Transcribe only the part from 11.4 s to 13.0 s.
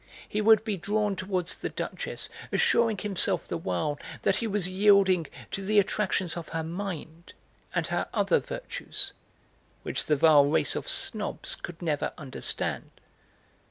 could never understand.